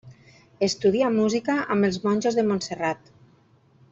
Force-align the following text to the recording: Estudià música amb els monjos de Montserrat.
Estudià 0.67 1.09
música 1.17 1.57
amb 1.77 1.87
els 1.89 2.01
monjos 2.07 2.39
de 2.41 2.47
Montserrat. 2.51 3.15